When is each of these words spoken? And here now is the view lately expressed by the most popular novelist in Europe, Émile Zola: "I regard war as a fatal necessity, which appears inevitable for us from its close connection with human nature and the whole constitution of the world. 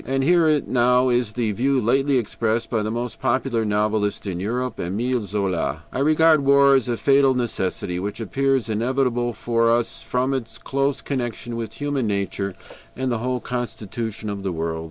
And 0.03 0.23
here 0.23 0.59
now 0.65 1.09
is 1.09 1.33
the 1.33 1.51
view 1.51 1.79
lately 1.79 2.17
expressed 2.17 2.71
by 2.71 2.81
the 2.81 2.89
most 2.89 3.19
popular 3.21 3.63
novelist 3.63 4.25
in 4.25 4.39
Europe, 4.39 4.77
Émile 4.77 5.21
Zola: 5.21 5.83
"I 5.93 5.99
regard 5.99 6.43
war 6.43 6.73
as 6.73 6.89
a 6.89 6.97
fatal 6.97 7.35
necessity, 7.35 7.99
which 7.99 8.19
appears 8.19 8.67
inevitable 8.67 9.31
for 9.31 9.69
us 9.69 10.01
from 10.01 10.33
its 10.33 10.57
close 10.57 11.01
connection 11.03 11.55
with 11.55 11.73
human 11.75 12.07
nature 12.07 12.55
and 12.95 13.11
the 13.11 13.19
whole 13.19 13.41
constitution 13.41 14.27
of 14.27 14.41
the 14.41 14.51
world. 14.51 14.79